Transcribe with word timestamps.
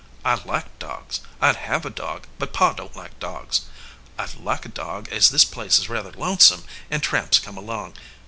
I 0.25 0.33
like 0.45 0.79
dogs. 0.79 1.19
I 1.39 1.51
d 1.51 1.59
have 1.59 1.85
a 1.85 1.91
dog, 1.91 2.23
but 2.39 2.53
Pa 2.53 2.73
don 2.73 2.89
t 2.89 2.97
like 2.99 3.19
dogs. 3.19 3.65
I 4.17 4.25
d 4.25 4.39
like 4.41 4.65
a 4.65 4.69
dog, 4.69 5.07
as 5.09 5.29
this 5.29 5.45
place 5.45 5.77
is 5.77 5.89
rather 5.89 6.11
lonesome, 6.11 6.63
and 6.89 7.03
tramps 7.03 7.37
come 7.37 7.55
along. 7.55 7.93